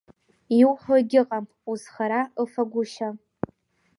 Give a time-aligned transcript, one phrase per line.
[0.59, 3.09] Иуҳәо агьыҟам, узхара ыфагәышьа!